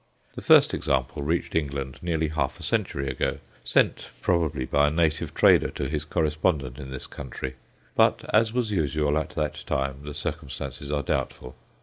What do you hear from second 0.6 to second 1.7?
example reached